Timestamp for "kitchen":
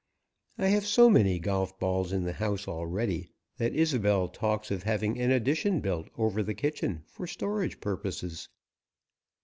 6.55-7.03